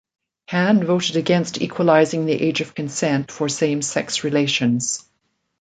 Cann 0.47 0.83
voted 0.83 1.15
against 1.15 1.61
equalising 1.61 2.25
the 2.25 2.33
age 2.33 2.59
of 2.59 2.73
consent 2.73 3.31
for 3.31 3.47
same-sex 3.47 4.23
relations. 4.23 5.07